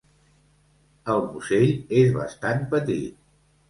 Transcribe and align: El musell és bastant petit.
El 1.15 1.23
musell 1.29 1.71
és 2.01 2.13
bastant 2.19 2.69
petit. 2.77 3.27